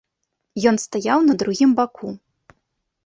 [0.71, 2.09] Ён стаяў на другім баку.